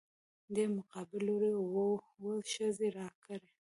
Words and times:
دې 0.55 0.63
مقابل 0.77 1.21
لورى 1.27 1.51
اووه 1.61 2.35
ښځې 2.51 2.87
راکړي. 2.99 3.49